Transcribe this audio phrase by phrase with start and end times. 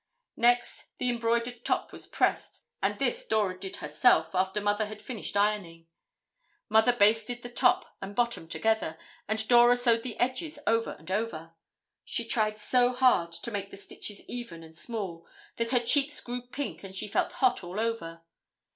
[0.35, 5.37] Next, the embroidered top was pressed, and this Dora did herself after Mother had finished
[5.37, 5.85] ironing.
[6.69, 11.53] Mother basted the top and bottom together and Dora sewed the edges over and over.
[12.03, 15.27] She tried so hard to make the stitches even and small
[15.57, 18.23] that her cheeks grew pink and she felt hot all over.